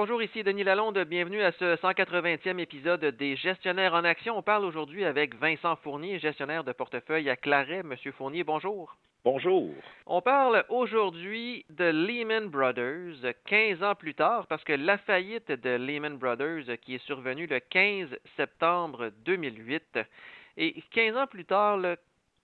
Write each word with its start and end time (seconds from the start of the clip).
Bonjour, 0.00 0.22
ici 0.22 0.44
Denis 0.44 0.62
Lalonde. 0.62 0.96
Bienvenue 1.00 1.42
à 1.42 1.50
ce 1.50 1.74
180e 1.74 2.60
épisode 2.60 3.04
des 3.04 3.34
Gestionnaires 3.34 3.94
en 3.94 4.04
Action. 4.04 4.38
On 4.38 4.42
parle 4.42 4.64
aujourd'hui 4.64 5.04
avec 5.04 5.34
Vincent 5.34 5.74
Fournier, 5.74 6.20
gestionnaire 6.20 6.62
de 6.62 6.70
portefeuille 6.70 7.28
à 7.28 7.34
Claret. 7.34 7.82
Monsieur 7.82 8.12
Fournier, 8.12 8.44
bonjour. 8.44 8.96
Bonjour. 9.24 9.72
On 10.06 10.22
parle 10.22 10.64
aujourd'hui 10.68 11.66
de 11.70 11.86
Lehman 11.86 12.46
Brothers 12.46 13.34
15 13.46 13.82
ans 13.82 13.96
plus 13.96 14.14
tard 14.14 14.46
parce 14.46 14.62
que 14.62 14.72
la 14.72 14.98
faillite 14.98 15.50
de 15.50 15.70
Lehman 15.70 16.16
Brothers 16.16 16.78
qui 16.80 16.94
est 16.94 17.04
survenue 17.04 17.48
le 17.48 17.58
15 17.58 18.16
septembre 18.36 19.10
2008 19.24 19.98
et 20.58 20.80
15 20.92 21.16
ans 21.16 21.26
plus 21.26 21.44
tard, 21.44 21.80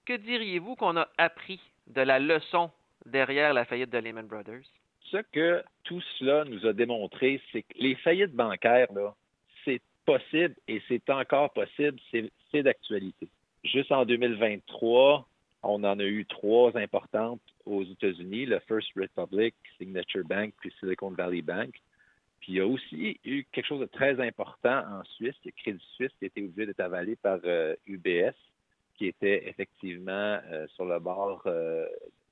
que 0.04 0.14
diriez-vous 0.14 0.74
qu'on 0.74 0.96
a 0.96 1.06
appris 1.18 1.60
de 1.86 2.00
la 2.00 2.18
leçon 2.18 2.72
derrière 3.06 3.54
la 3.54 3.64
faillite 3.64 3.90
de 3.90 3.98
Lehman 3.98 4.26
Brothers? 4.26 4.64
Ce 5.10 5.18
que 5.32 5.62
tout 5.84 6.00
cela 6.18 6.44
nous 6.44 6.66
a 6.66 6.72
démontré, 6.72 7.40
c'est 7.52 7.62
que 7.62 7.74
les 7.78 7.94
faillites 7.96 8.34
bancaires, 8.34 8.92
là, 8.92 9.14
c'est 9.64 9.80
possible 10.04 10.54
et 10.68 10.82
c'est 10.88 11.08
encore 11.10 11.52
possible, 11.52 11.98
c'est 12.10 12.62
d'actualité. 12.62 13.28
Juste 13.64 13.92
en 13.92 14.04
2023, 14.04 15.26
on 15.62 15.84
en 15.84 15.98
a 15.98 16.04
eu 16.04 16.26
trois 16.26 16.76
importantes 16.76 17.40
aux 17.64 17.82
États-Unis, 17.84 18.46
le 18.46 18.58
First 18.60 18.88
Republic, 18.96 19.54
Signature 19.78 20.24
Bank, 20.24 20.52
puis 20.60 20.72
Silicon 20.78 21.10
Valley 21.10 21.42
Bank. 21.42 21.80
Puis 22.40 22.52
il 22.52 22.54
y 22.56 22.60
a 22.60 22.66
aussi 22.66 23.18
eu 23.24 23.44
quelque 23.52 23.66
chose 23.66 23.80
de 23.80 23.86
très 23.86 24.20
important 24.20 24.82
en 24.86 25.02
Suisse, 25.16 25.34
le 25.44 25.50
Crédit 25.52 25.84
Suisse 25.94 26.12
qui 26.18 26.26
a 26.26 26.26
été 26.26 26.42
obligé 26.42 26.66
d'être 26.66 26.80
avalé 26.80 27.16
par 27.16 27.38
UBS, 27.86 28.06
euh, 28.06 28.32
qui 28.96 29.06
était 29.06 29.48
effectivement 29.48 30.38
euh, 30.50 30.66
sur 30.74 30.84
le 30.84 30.98
bord 30.98 31.42
euh, 31.46 31.86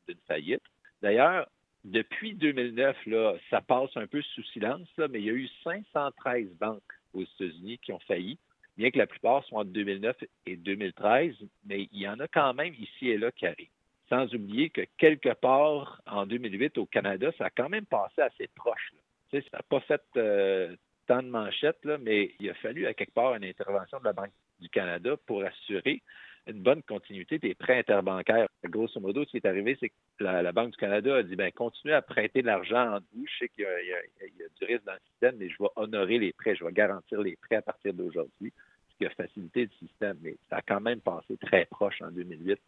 d'une 0.07 0.19
faillite. 0.29 0.63
D'ailleurs, 1.01 1.49
depuis 1.85 2.35
2009, 2.35 3.07
là, 3.07 3.35
ça 3.51 3.61
passe 3.61 3.91
un 3.97 4.07
peu 4.07 4.23
sous 4.23 4.45
silence, 4.45 4.89
mais 4.99 5.21
il 5.21 5.25
y 5.25 5.31
a 5.31 5.35
eu 5.35 5.49
513 5.65 6.49
banques 6.61 6.81
aux 7.13 7.23
États-Unis 7.23 7.79
qui 7.79 7.93
ont 7.93 7.99
failli, 8.01 8.39
bien 8.77 8.91
que 8.91 8.99
la 8.99 9.07
plupart 9.07 9.45
soient 9.45 9.61
entre 9.61 9.71
2009 9.71 10.17
et 10.47 10.57
2013, 10.57 11.35
mais 11.67 11.89
il 11.93 12.01
y 12.01 12.09
en 12.09 12.21
a 12.21 12.29
quand 12.29 12.55
même 12.55 12.75
ici 12.75 13.09
et 13.09 13.19
là 13.19 13.33
qui 13.33 13.47
arrivent. 13.47 13.69
Sans 14.09 14.33
oublier 14.35 14.71
que 14.71 14.83
quelque 14.99 15.33
part 15.35 16.01
en 16.07 16.27
2008 16.27 16.79
au 16.79 16.87
Canada, 16.87 17.33
ça 17.39 17.47
a 17.47 17.51
quand 17.51 17.69
même 17.69 17.87
passé 17.87 18.21
assez 18.21 18.49
proche. 18.55 18.93
ça 19.33 19.39
n'a 19.53 19.63
pas 19.69 19.81
fait 19.81 20.03
euh, 20.17 20.77
tant 21.07 21.23
de 21.23 21.29
manchettes, 21.29 21.85
là, 21.85 21.99
mais 21.99 22.35
il 22.39 22.49
a 22.51 22.55
fallu 22.55 22.87
à 22.87 22.95
quelque 22.95 23.15
part 23.15 23.35
une 23.35 23.45
intervention 23.45 23.99
de 23.99 24.05
la 24.05 24.13
Banque 24.13 24.33
du 24.61 24.69
Canada 24.69 25.17
pour 25.27 25.43
assurer 25.43 26.03
une 26.47 26.63
bonne 26.63 26.83
continuité 26.83 27.39
des 27.39 27.55
prêts 27.55 27.79
interbancaires. 27.79 28.49
Grosso 28.65 29.01
modo, 29.01 29.25
ce 29.25 29.31
qui 29.31 29.37
est 29.37 29.47
arrivé, 29.47 29.77
c'est 29.79 29.91
que 29.91 29.95
la, 30.21 30.53
Banque 30.53 30.71
du 30.73 30.77
Canada 30.77 31.17
a 31.17 31.23
dit 31.23 31.37
ben 31.37 31.51
continuez 31.53 31.95
à 31.95 32.03
prêter 32.03 32.43
de 32.43 32.47
l'argent 32.47 32.97
en 32.97 32.99
vous. 33.13 33.27
Je 33.27 33.39
sais 33.39 33.49
qu'il 33.49 33.65
y, 33.65 33.93
a 33.93 34.49
du 34.59 34.65
risque 34.65 34.85
dans 34.85 34.93
le 34.93 35.01
système, 35.11 35.37
mais 35.39 35.49
je 35.49 35.57
vais 35.61 35.69
honorer 35.77 36.19
les 36.19 36.33
prêts, 36.33 36.57
je 36.57 36.65
vais 36.65 36.73
garantir 36.73 37.21
les 37.21 37.37
prêts 37.37 37.57
à 37.57 37.63
partir 37.63 37.95
d'aujourd'hui, 37.95 38.53
ce 38.91 38.97
qui 38.99 39.07
a 39.07 39.11
facilité 39.11 39.63
le 39.65 39.87
système. 39.87 40.19
Mais 40.23 40.37
ça 40.51 40.57
a 40.57 40.63
quand 40.63 40.81
même 40.81 41.01
passé 41.01 41.37
très 41.37 41.67
proche 41.67 42.03
en 42.03 42.11
2008 42.11 42.59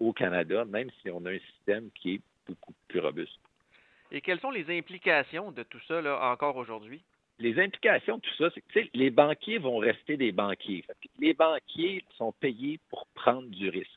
au 0.00 0.12
Canada, 0.12 0.64
même 0.64 0.90
si 1.02 1.10
on 1.10 1.24
a 1.24 1.30
un 1.30 1.38
système 1.38 1.90
qui 1.92 2.14
est 2.14 2.20
beaucoup 2.46 2.74
plus 2.88 3.00
robuste. 3.00 3.40
Et 4.10 4.20
quelles 4.20 4.40
sont 4.40 4.50
les 4.50 4.76
implications 4.76 5.50
de 5.50 5.62
tout 5.64 5.80
ça 5.88 6.00
là, 6.00 6.30
encore 6.30 6.56
aujourd'hui? 6.56 7.02
Les 7.38 7.58
implications 7.58 8.16
de 8.16 8.22
tout 8.22 8.36
ça, 8.38 8.50
c'est 8.54 8.60
que 8.60 8.88
les 8.94 9.10
banquiers 9.10 9.58
vont 9.58 9.78
rester 9.78 10.16
des 10.16 10.32
banquiers. 10.32 10.84
Les 11.18 11.34
banquiers 11.34 12.04
sont 12.16 12.32
payés 12.32 12.78
pour 12.90 13.06
prendre 13.14 13.48
du 13.48 13.68
risque. 13.68 13.90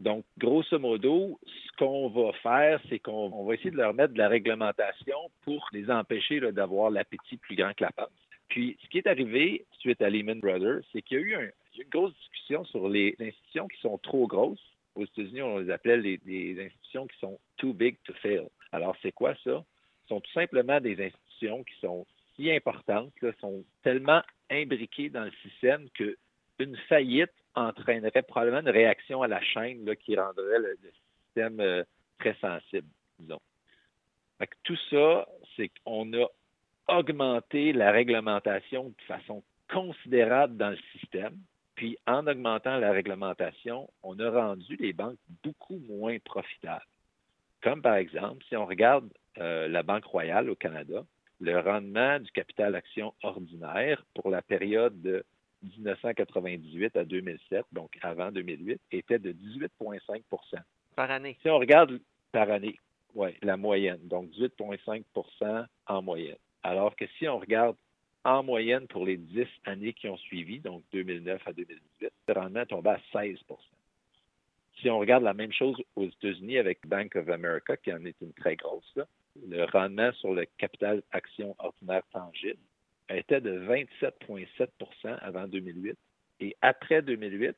Donc, 0.00 0.24
grosso 0.38 0.78
modo, 0.78 1.38
ce 1.44 1.76
qu'on 1.76 2.08
va 2.08 2.32
faire, 2.34 2.80
c'est 2.88 3.00
qu'on 3.00 3.44
va 3.44 3.54
essayer 3.54 3.70
de 3.70 3.76
leur 3.76 3.94
mettre 3.94 4.12
de 4.12 4.18
la 4.18 4.28
réglementation 4.28 5.18
pour 5.42 5.68
les 5.72 5.90
empêcher 5.90 6.40
d'avoir 6.52 6.90
l'appétit 6.90 7.36
plus 7.36 7.56
grand 7.56 7.74
que 7.74 7.84
la 7.84 7.90
panse. 7.90 8.08
Puis, 8.48 8.76
ce 8.82 8.88
qui 8.88 8.98
est 8.98 9.06
arrivé 9.08 9.66
suite 9.80 10.00
à 10.00 10.08
Lehman 10.08 10.40
Brothers, 10.40 10.82
c'est 10.92 11.02
qu'il 11.02 11.18
y 11.18 11.20
a 11.20 11.42
eu 11.42 11.52
une 11.76 11.88
grosse 11.90 12.14
discussion 12.14 12.64
sur 12.66 12.88
les 12.88 13.16
institutions 13.20 13.66
qui 13.68 13.80
sont 13.80 13.98
trop 13.98 14.26
grosses. 14.26 14.62
Aux 14.94 15.04
États-Unis, 15.04 15.42
on 15.42 15.58
les 15.58 15.70
appelait 15.70 15.96
les, 15.98 16.20
les 16.24 16.64
institutions 16.64 17.06
qui 17.06 17.18
sont 17.18 17.38
too 17.56 17.72
big 17.72 17.96
to 18.04 18.12
fail. 18.14 18.48
Alors, 18.72 18.96
c'est 19.02 19.12
quoi 19.12 19.34
ça? 19.44 19.64
Ce 20.02 20.08
sont 20.08 20.20
tout 20.20 20.32
simplement 20.32 20.80
des 20.80 21.04
institutions 21.04 21.64
qui 21.64 21.74
sont 21.80 22.06
importantes, 22.46 23.12
sont 23.40 23.64
tellement 23.82 24.22
imbriquées 24.50 25.10
dans 25.10 25.24
le 25.24 25.32
système 25.42 25.88
qu'une 25.90 26.76
faillite 26.88 27.32
entraînerait 27.54 28.22
probablement 28.22 28.60
une 28.60 28.70
réaction 28.70 29.22
à 29.22 29.28
la 29.28 29.40
chaîne 29.42 29.84
qui 29.96 30.16
rendrait 30.16 30.58
le, 30.58 30.78
système 31.26 31.60
euh, 31.60 31.82
très 32.18 32.34
sensible, 32.40 32.88
disons. 33.18 33.40
tout 34.64 34.78
ça, 34.90 35.26
c'est 35.56 35.70
qu'on 35.84 36.12
a 36.14 36.26
augmenté 36.88 37.72
la 37.72 37.90
réglementation 37.90 38.88
de 38.88 39.02
façon 39.06 39.42
considérable 39.70 40.56
dans 40.56 40.70
le 40.70 40.78
système. 40.92 41.36
Puis, 41.74 41.98
en 42.06 42.26
augmentant 42.26 42.78
la 42.78 42.90
réglementation, 42.90 43.88
on 44.02 44.18
a 44.18 44.30
rendu 44.30 44.76
les 44.76 44.92
banques 44.92 45.18
beaucoup 45.44 45.78
moins 45.88 46.18
profitables. 46.24 46.86
Comme 47.62 47.82
par 47.82 47.94
exemple, 47.94 48.44
si 48.48 48.56
on 48.56 48.66
regarde 48.66 49.08
euh, 49.38 49.68
la 49.68 49.82
Banque 49.82 50.04
royale 50.04 50.48
au 50.50 50.56
Canada, 50.56 51.04
le 51.40 51.58
rendement 51.58 52.18
du 52.18 52.30
capital 52.32 52.74
action 52.74 53.14
ordinaire 53.22 54.04
pour 54.14 54.30
la 54.30 54.42
période 54.42 55.00
de 55.00 55.24
1998 55.62 56.96
à 56.96 57.04
2007, 57.04 57.64
donc 57.72 57.96
avant 58.02 58.30
2008, 58.30 58.80
était 58.92 59.18
de 59.18 59.32
18,5% 59.32 60.22
Par 60.96 61.10
année. 61.10 61.36
Si 61.42 61.48
on 61.48 61.58
regarde 61.58 62.00
par 62.32 62.50
année, 62.50 62.78
oui, 63.14 63.30
la 63.42 63.56
moyenne, 63.56 64.00
donc 64.04 64.30
18,5% 64.30 65.66
en 65.86 66.02
moyenne. 66.02 66.36
Alors 66.62 66.94
que 66.96 67.06
si 67.18 67.28
on 67.28 67.38
regarde 67.38 67.76
en 68.24 68.42
moyenne 68.42 68.86
pour 68.88 69.04
les 69.06 69.16
10 69.16 69.46
années 69.64 69.92
qui 69.92 70.08
ont 70.08 70.18
suivi, 70.18 70.60
donc 70.60 70.82
2009 70.92 71.40
à 71.46 71.52
2018, 71.52 72.12
le 72.28 72.34
rendement 72.34 72.60
est 72.60 72.66
tombé 72.66 72.90
à 72.90 73.00
16% 73.14 73.36
Si 74.80 74.90
on 74.90 74.98
regarde 74.98 75.24
la 75.24 75.34
même 75.34 75.52
chose 75.52 75.76
aux 75.96 76.04
États-Unis 76.04 76.58
avec 76.58 76.86
Bank 76.86 77.16
of 77.16 77.28
America, 77.28 77.76
qui 77.76 77.92
en 77.92 78.04
est 78.04 78.20
une 78.20 78.32
très 78.32 78.56
grosse, 78.56 78.92
là, 78.96 79.06
le 79.46 79.64
rendement 79.64 80.12
sur 80.12 80.32
le 80.32 80.46
capital 80.58 81.02
action 81.12 81.54
ordinaire 81.58 82.02
tangible 82.12 82.60
était 83.08 83.40
de 83.40 83.60
27,7% 83.66 85.18
avant 85.20 85.46
2008. 85.46 85.96
Et 86.40 86.56
après 86.62 87.02
2008, 87.02 87.56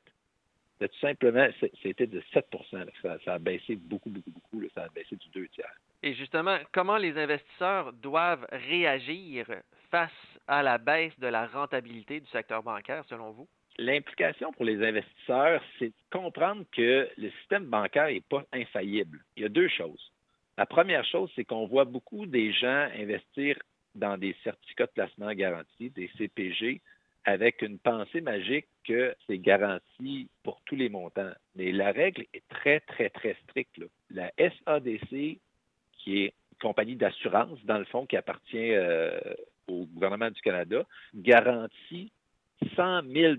tout 0.89 0.99
simplement, 1.01 1.47
c'était 1.83 2.07
de 2.07 2.23
7% 2.33 2.89
ça, 3.03 3.35
a 3.35 3.39
baissé 3.39 3.77
beaucoup, 3.77 4.09
beaucoup, 4.11 4.31
beaucoup. 4.31 4.63
ça 4.75 4.85
a 4.85 4.89
baissé 4.89 5.17
du 5.17 5.29
deux 5.29 5.49
tiers. 5.49 5.75
Et 6.03 6.15
justement, 6.15 6.57
comment 6.73 6.97
les 6.97 7.19
investisseurs 7.19 7.93
doivent 7.93 8.47
réagir 8.51 9.47
face 9.91 10.11
à 10.47 10.63
la 10.63 10.79
baisse 10.79 11.19
de 11.19 11.27
la 11.27 11.47
rentabilité 11.47 12.21
du 12.21 12.27
secteur 12.29 12.63
bancaire, 12.63 13.05
selon 13.09 13.33
vous? 13.33 13.47
L'implication 13.77 14.53
pour 14.53 14.65
les 14.65 14.83
investisseurs, 14.83 15.63
c'est 15.79 15.89
de 15.89 15.95
comprendre 16.11 16.65
que 16.73 17.09
le 17.17 17.31
système 17.41 17.67
bancaire 17.67 18.07
n'est 18.07 18.23
pas 18.23 18.45
infaillible. 18.53 19.21
Il 19.37 19.43
y 19.43 19.47
a 19.47 19.51
deux 19.51 19.69
choses. 19.69 20.11
La 20.61 20.67
première 20.67 21.07
chose, 21.07 21.31
c'est 21.35 21.47
qu'on 21.47 21.67
voit 21.67 21.87
beaucoup 21.87 22.27
des 22.27 22.53
gens 22.53 22.87
investir 22.95 23.57
dans 23.95 24.19
des 24.19 24.37
certificats 24.45 24.85
de 24.85 24.91
placement 24.91 25.33
garantis, 25.33 25.89
des 25.89 26.11
CPG, 26.19 26.83
avec 27.25 27.63
une 27.63 27.79
pensée 27.79 28.21
magique 28.21 28.67
que 28.85 29.17
c'est 29.27 29.39
garanti 29.39 30.29
pour 30.43 30.61
tous 30.67 30.77
les 30.77 30.91
montants. 30.91 31.33
Mais 31.57 31.73
la 31.73 31.93
règle 31.93 32.27
est 32.35 32.47
très, 32.51 32.81
très, 32.81 33.09
très 33.09 33.39
stricte. 33.45 33.81
La 34.11 34.31
SADC, 34.37 35.39
qui 35.97 36.19
est 36.25 36.35
une 36.53 36.59
compagnie 36.61 36.97
d'assurance, 36.97 37.59
dans 37.65 37.79
le 37.79 37.87
fond, 37.87 38.05
qui 38.05 38.19
appartient 38.19 38.75
euh, 38.75 39.19
au 39.67 39.87
gouvernement 39.87 40.31
du 40.31 40.43
Canada, 40.43 40.85
garantit 41.15 42.13
100 42.77 43.05
000 43.11 43.37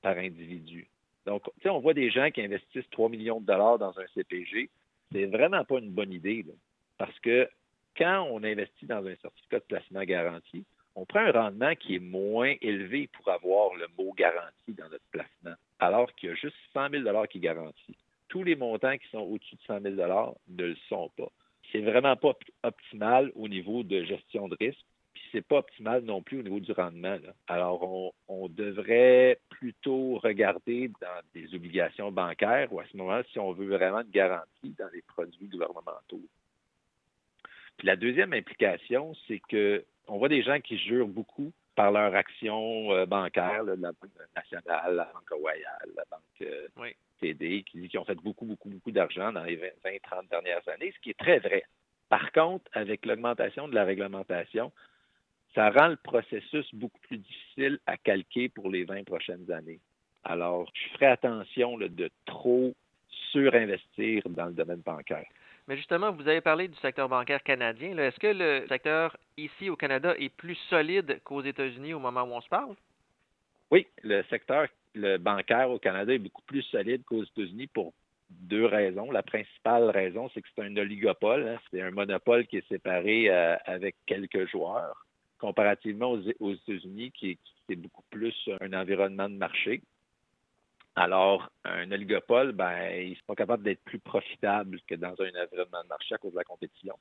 par 0.00 0.16
individu. 0.16 0.86
Donc, 1.26 1.42
on 1.64 1.80
voit 1.80 1.94
des 1.94 2.12
gens 2.12 2.30
qui 2.30 2.40
investissent 2.40 2.88
3 2.92 3.08
millions 3.08 3.40
de 3.40 3.46
dollars 3.46 3.80
dans 3.80 3.98
un 3.98 4.06
CPG 4.14 4.70
c'est 5.12 5.26
vraiment 5.26 5.64
pas 5.64 5.78
une 5.78 5.90
bonne 5.90 6.12
idée. 6.12 6.44
parce 6.98 7.18
que 7.20 7.48
quand 7.96 8.28
on 8.30 8.44
investit 8.44 8.86
dans 8.86 9.04
un 9.04 9.16
certificat 9.16 9.58
de 9.58 9.64
placement 9.64 10.04
garanti, 10.04 10.64
on 10.94 11.06
prend 11.06 11.20
un 11.20 11.32
rendement 11.32 11.74
qui 11.74 11.96
est 11.96 12.00
moins 12.00 12.54
élevé 12.60 13.08
pour 13.08 13.28
avoir 13.30 13.74
le 13.74 13.86
mot 13.98 14.12
garanti 14.12 14.74
dans 14.74 14.88
notre 14.88 15.04
placement, 15.10 15.54
alors 15.78 16.12
qu'il 16.14 16.28
y 16.28 16.32
a 16.32 16.34
juste 16.34 16.56
100 16.72 16.90
000 16.90 17.26
qui 17.26 17.40
garantit. 17.40 17.96
Tous 18.28 18.44
les 18.44 18.56
montants 18.56 18.96
qui 18.96 19.08
sont 19.08 19.18
au-dessus 19.18 19.56
de 19.56 19.62
100 19.62 19.80
000 19.80 19.94
ne 20.48 20.64
le 20.64 20.76
sont 20.88 21.10
pas. 21.16 21.30
C'est 21.72 21.80
vraiment 21.80 22.16
pas 22.16 22.34
optimal 22.62 23.32
au 23.34 23.48
niveau 23.48 23.82
de 23.82 24.04
gestion 24.04 24.48
de 24.48 24.56
risque 24.60 24.84
c'est 25.32 25.46
pas 25.46 25.58
optimal 25.58 26.02
non 26.02 26.22
plus 26.22 26.40
au 26.40 26.42
niveau 26.42 26.60
du 26.60 26.72
rendement. 26.72 27.16
Alors, 27.48 28.12
on, 28.28 28.48
devrait 28.48 29.38
plutôt 29.48 30.18
regarder 30.18 30.90
dans 31.00 31.20
des 31.34 31.54
obligations 31.54 32.10
bancaires 32.10 32.72
ou 32.72 32.80
à 32.80 32.84
ce 32.90 32.96
moment 32.96 33.20
si 33.30 33.38
on 33.38 33.52
veut 33.52 33.68
vraiment 33.68 34.00
une 34.00 34.10
garantie 34.10 34.74
dans 34.78 34.88
les 34.92 35.02
produits 35.02 35.46
gouvernementaux. 35.46 36.20
Puis 37.76 37.86
la 37.86 37.96
deuxième 37.96 38.32
implication, 38.32 39.14
c'est 39.26 39.40
que 39.48 39.84
on 40.08 40.18
voit 40.18 40.28
des 40.28 40.42
gens 40.42 40.60
qui 40.60 40.76
jurent 40.78 41.08
beaucoup 41.08 41.52
par 41.76 41.92
leur 41.92 42.14
action 42.14 42.92
euh, 42.92 43.06
bancaire, 43.06 43.62
la 43.62 43.76
Banque 43.76 44.10
nationale, 44.36 44.96
la 44.96 45.04
Banque 45.04 45.40
royale, 45.40 45.88
la 45.96 46.04
Banque 46.10 46.42
euh, 46.42 46.90
TD, 47.20 47.62
qui, 47.62 47.88
qui 47.88 47.98
ont 47.98 48.04
fait 48.04 48.16
beaucoup, 48.16 48.44
beaucoup, 48.44 48.68
beaucoup 48.68 48.90
d'argent 48.90 49.32
dans 49.32 49.44
les 49.44 49.56
20-30 49.56 50.28
dernières 50.28 50.68
années, 50.68 50.92
ce 50.94 51.00
qui 51.00 51.10
est 51.10 51.18
très 51.18 51.38
vrai. 51.38 51.64
Par 52.08 52.32
contre, 52.32 52.64
avec 52.72 53.06
l'augmentation 53.06 53.68
de 53.68 53.74
la 53.74 53.84
réglementation, 53.84 54.72
ça 55.54 55.70
rend 55.70 55.88
le 55.88 55.96
processus 55.96 56.66
beaucoup 56.74 57.00
plus 57.00 57.18
difficile 57.18 57.78
à 57.86 57.96
calquer 57.96 58.48
pour 58.48 58.70
les 58.70 58.84
20 58.84 59.04
prochaines 59.04 59.50
années. 59.50 59.80
Alors, 60.24 60.70
je 60.74 60.94
ferai 60.94 61.06
attention 61.06 61.78
de 61.78 62.10
trop 62.26 62.74
surinvestir 63.32 64.22
dans 64.28 64.46
le 64.46 64.52
domaine 64.52 64.80
bancaire. 64.80 65.26
Mais 65.66 65.76
justement, 65.76 66.10
vous 66.12 66.26
avez 66.26 66.40
parlé 66.40 66.68
du 66.68 66.76
secteur 66.78 67.08
bancaire 67.08 67.42
canadien. 67.42 67.96
Est-ce 67.96 68.18
que 68.18 68.26
le 68.26 68.66
secteur 68.68 69.16
ici 69.36 69.70
au 69.70 69.76
Canada 69.76 70.14
est 70.18 70.28
plus 70.28 70.56
solide 70.68 71.20
qu'aux 71.24 71.42
États-Unis 71.42 71.94
au 71.94 72.00
moment 72.00 72.22
où 72.22 72.32
on 72.32 72.40
se 72.40 72.48
parle? 72.48 72.74
Oui, 73.70 73.86
le 74.02 74.22
secteur 74.24 74.66
le 74.94 75.18
bancaire 75.18 75.70
au 75.70 75.78
Canada 75.78 76.12
est 76.12 76.18
beaucoup 76.18 76.42
plus 76.42 76.62
solide 76.62 77.04
qu'aux 77.04 77.22
États-Unis 77.22 77.68
pour 77.68 77.92
deux 78.30 78.64
raisons. 78.64 79.10
La 79.10 79.22
principale 79.22 79.90
raison, 79.90 80.28
c'est 80.32 80.42
que 80.42 80.48
c'est 80.54 80.62
un 80.62 80.76
oligopole. 80.76 81.48
Hein. 81.48 81.58
C'est 81.70 81.80
un 81.80 81.90
monopole 81.90 82.46
qui 82.46 82.58
est 82.58 82.68
séparé 82.68 83.30
euh, 83.30 83.56
avec 83.64 83.96
quelques 84.06 84.48
joueurs, 84.50 85.06
comparativement 85.40 86.10
aux, 86.40 86.52
États-Unis, 86.52 87.10
qui, 87.12 87.38
est 87.68 87.76
beaucoup 87.76 88.04
plus 88.10 88.34
un 88.60 88.72
environnement 88.72 89.28
de 89.28 89.36
marché. 89.36 89.82
Alors, 90.96 91.50
un 91.64 91.90
oligopole, 91.92 92.52
ben, 92.52 92.90
ils 92.92 93.16
sont 93.16 93.26
pas 93.26 93.36
capables 93.36 93.62
d'être 93.62 93.82
plus 93.84 94.00
profitables 94.00 94.80
que 94.86 94.96
dans 94.96 95.14
un 95.20 95.42
environnement 95.44 95.82
de 95.82 95.88
marché 95.88 96.14
à 96.14 96.18
cause 96.18 96.32
de 96.32 96.36
la 96.36 96.44
compétition. 96.44 96.96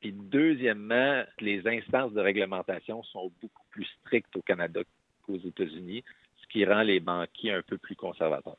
Puis 0.00 0.12
deuxièmement, 0.12 1.24
les 1.40 1.66
instances 1.66 2.12
de 2.12 2.20
réglementation 2.20 3.02
sont 3.02 3.32
beaucoup 3.40 3.64
plus 3.70 3.86
strictes 4.00 4.34
au 4.36 4.42
Canada 4.42 4.80
qu'aux 5.24 5.38
États-Unis, 5.38 6.04
ce 6.40 6.46
qui 6.48 6.64
rend 6.64 6.82
les 6.82 7.00
banquiers 7.00 7.52
un 7.52 7.62
peu 7.62 7.78
plus 7.78 7.96
conservateurs. 7.96 8.58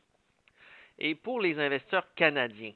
Et 1.00 1.16
pour 1.16 1.40
les 1.40 1.60
investisseurs 1.60 2.14
canadiens, 2.16 2.74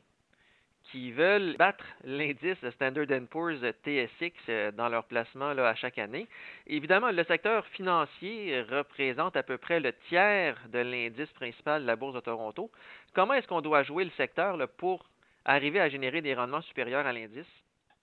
qui 0.91 1.11
veulent 1.11 1.55
battre 1.57 1.85
l'indice 2.03 2.57
Standard 2.71 3.07
Poor's 3.29 3.61
TSX 3.61 4.33
euh, 4.49 4.71
dans 4.71 4.89
leur 4.89 5.05
placement 5.05 5.49
à 5.49 5.75
chaque 5.75 5.97
année. 5.97 6.27
Évidemment, 6.67 7.11
le 7.11 7.23
secteur 7.23 7.65
financier 7.67 8.61
représente 8.61 9.35
à 9.35 9.43
peu 9.43 9.57
près 9.57 9.79
le 9.79 9.93
tiers 10.09 10.57
de 10.69 10.79
l'indice 10.79 11.31
principal 11.33 11.81
de 11.81 11.87
la 11.87 11.95
Bourse 11.95 12.15
de 12.15 12.19
Toronto. 12.19 12.69
Comment 13.13 13.33
est-ce 13.33 13.47
qu'on 13.47 13.61
doit 13.61 13.83
jouer 13.83 14.03
le 14.03 14.11
secteur 14.11 14.57
pour 14.77 15.09
arriver 15.45 15.79
à 15.79 15.89
générer 15.89 16.21
des 16.21 16.33
rendements 16.33 16.61
supérieurs 16.61 17.07
à 17.07 17.13
l'indice? 17.13 17.47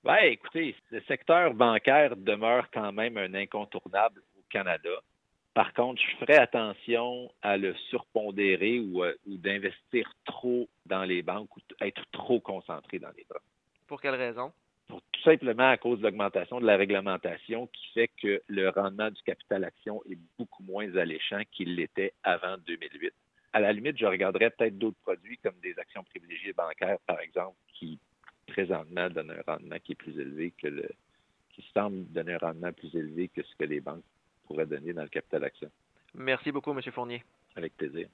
Bien, 0.04 0.16
écoutez, 0.22 0.74
le 0.90 1.00
secteur 1.02 1.54
bancaire 1.54 2.16
demeure 2.16 2.68
quand 2.72 2.92
même 2.92 3.18
un 3.18 3.34
incontournable 3.34 4.22
au 4.38 4.42
Canada. 4.48 4.90
Par 5.58 5.74
contre, 5.74 6.00
je 6.00 6.16
ferai 6.18 6.36
attention 6.36 7.32
à 7.42 7.56
le 7.56 7.74
surpondérer 7.90 8.78
ou, 8.78 9.02
euh, 9.02 9.12
ou 9.26 9.38
d'investir 9.38 10.08
trop 10.24 10.68
dans 10.86 11.02
les 11.02 11.20
banques 11.20 11.56
ou 11.56 11.60
être 11.80 12.00
trop 12.12 12.38
concentré 12.38 13.00
dans 13.00 13.10
les 13.16 13.26
banques. 13.28 13.42
Pour 13.88 14.00
quelle 14.00 14.14
raison? 14.14 14.52
Pour, 14.86 15.02
tout 15.10 15.20
simplement 15.22 15.68
à 15.68 15.76
cause 15.76 15.98
de 15.98 16.04
l'augmentation 16.04 16.60
de 16.60 16.64
la 16.64 16.76
réglementation 16.76 17.66
qui 17.72 17.88
fait 17.92 18.08
que 18.22 18.40
le 18.46 18.68
rendement 18.68 19.10
du 19.10 19.20
capital 19.22 19.64
action 19.64 20.00
est 20.08 20.16
beaucoup 20.38 20.62
moins 20.62 20.94
alléchant 20.94 21.40
qu'il 21.50 21.74
l'était 21.74 22.12
avant 22.22 22.56
2008. 22.64 23.12
À 23.52 23.58
la 23.58 23.72
limite, 23.72 23.98
je 23.98 24.06
regarderais 24.06 24.50
peut-être 24.50 24.78
d'autres 24.78 25.00
produits 25.02 25.38
comme 25.38 25.58
des 25.60 25.76
actions 25.76 26.04
privilégiées 26.04 26.52
bancaires, 26.52 27.00
par 27.04 27.18
exemple, 27.18 27.56
qui 27.74 27.98
présentement 28.46 29.10
donnent 29.10 29.32
un 29.32 29.52
rendement 29.52 29.78
qui 29.82 29.90
est 29.90 29.96
plus 29.96 30.20
élevé 30.20 30.52
que 30.56 30.68
le 30.68 30.88
qui 31.50 31.64
semble 31.74 32.04
donner 32.12 32.34
un 32.34 32.38
rendement 32.38 32.72
plus 32.72 32.94
élevé 32.94 33.26
que 33.26 33.42
ce 33.42 33.56
que 33.56 33.64
les 33.64 33.80
banques 33.80 34.04
pourrait 34.48 34.66
donner 34.66 34.92
dans 34.92 35.02
le 35.02 35.08
capital 35.08 35.44
action. 35.44 35.70
Merci 36.14 36.50
beaucoup, 36.50 36.72
M. 36.72 36.80
Fournier. 36.90 37.22
Avec 37.54 37.76
plaisir. 37.76 38.08